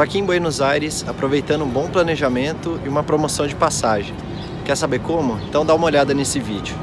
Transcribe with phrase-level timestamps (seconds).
[0.00, 4.14] Tô aqui em Buenos Aires aproveitando um bom planejamento e uma promoção de passagem.
[4.64, 5.38] Quer saber como?
[5.46, 6.74] Então dá uma olhada nesse vídeo.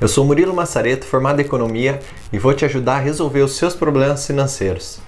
[0.00, 1.98] Eu sou Murilo Massareto, formado em Economia
[2.32, 5.00] e vou te ajudar a resolver os seus problemas financeiros.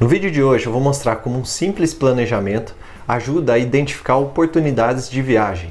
[0.00, 2.74] No vídeo de hoje eu vou mostrar como um simples planejamento
[3.06, 5.70] ajuda a identificar oportunidades de viagem.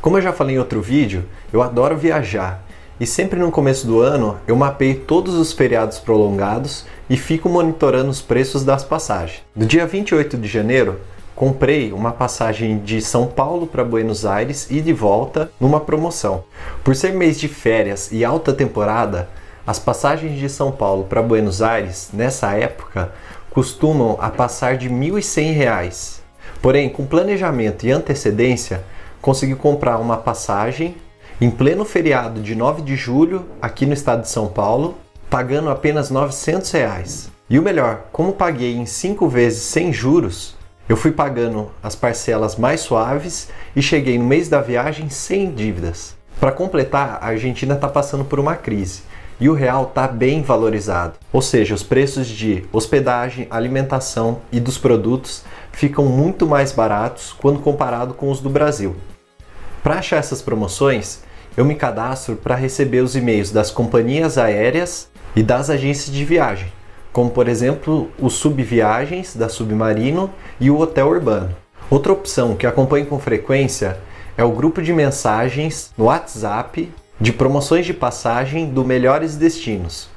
[0.00, 2.65] Como eu já falei em outro vídeo, eu adoro viajar
[2.98, 8.10] e sempre no começo do ano eu mapeio todos os feriados prolongados e fico monitorando
[8.10, 9.42] os preços das passagens.
[9.54, 10.98] No dia 28 de janeiro,
[11.34, 16.44] comprei uma passagem de São Paulo para Buenos Aires e de volta numa promoção.
[16.82, 19.28] Por ser mês de férias e alta temporada,
[19.66, 23.12] as passagens de São Paulo para Buenos Aires nessa época
[23.50, 26.20] costumam a passar de R$ 1.100.
[26.62, 28.82] Porém, com planejamento e antecedência,
[29.20, 30.94] consegui comprar uma passagem
[31.40, 34.96] em pleno feriado de 9 de julho aqui no estado de São Paulo,
[35.28, 37.30] pagando apenas 900 reais.
[37.48, 40.56] E o melhor, como paguei em 5 vezes sem juros,
[40.88, 46.16] eu fui pagando as parcelas mais suaves e cheguei no mês da viagem sem dívidas.
[46.40, 49.02] Para completar, a Argentina está passando por uma crise
[49.38, 51.14] e o real está bem valorizado.
[51.32, 57.60] Ou seja, os preços de hospedagem, alimentação e dos produtos ficam muito mais baratos quando
[57.60, 58.96] comparado com os do Brasil.
[59.82, 61.20] Para achar essas promoções,
[61.56, 66.70] eu me cadastro para receber os e-mails das companhias aéreas e das agências de viagem,
[67.12, 71.56] como por exemplo o Subviagens da Submarino e o Hotel Urbano.
[71.88, 73.96] Outra opção que acompanho com frequência
[74.36, 80.10] é o grupo de mensagens no WhatsApp de promoções de passagem do Melhores Destinos.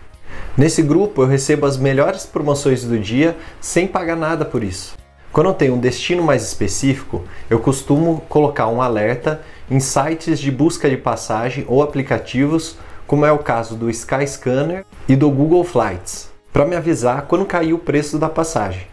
[0.57, 4.97] Nesse grupo eu recebo as melhores promoções do dia sem pagar nada por isso.
[5.31, 10.51] Quando eu tenho um destino mais específico, eu costumo colocar um alerta em sites de
[10.51, 16.29] busca de passagem ou aplicativos, como é o caso do Skyscanner e do Google Flights,
[16.51, 18.87] para me avisar quando cair o preço da passagem.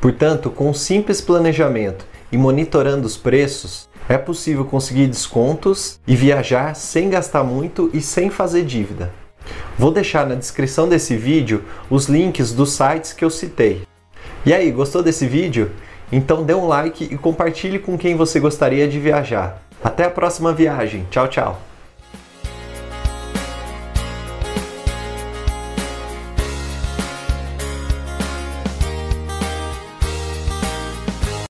[0.00, 6.74] Portanto, com um simples planejamento e monitorando os preços, é possível conseguir descontos e viajar
[6.74, 9.12] sem gastar muito e sem fazer dívida.
[9.78, 13.82] Vou deixar na descrição desse vídeo os links dos sites que eu citei.
[14.44, 15.70] E aí, gostou desse vídeo?
[16.12, 19.62] Então dê um like e compartilhe com quem você gostaria de viajar.
[19.84, 21.06] Até a próxima viagem.
[21.10, 21.60] Tchau, tchau.